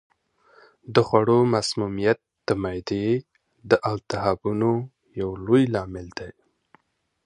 [0.93, 3.07] د خوړو مسمومیت د معدې
[3.69, 4.71] د التهابونو
[5.21, 6.31] یو لوی لامل دی.